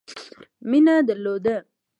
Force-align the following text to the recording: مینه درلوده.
مینه 0.69 0.95
درلوده. 1.07 1.55